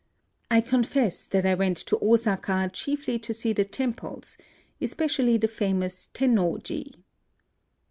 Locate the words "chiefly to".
2.73-3.35